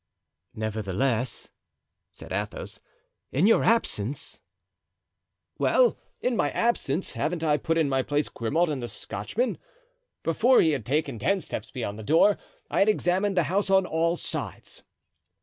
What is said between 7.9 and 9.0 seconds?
place Grimaud and the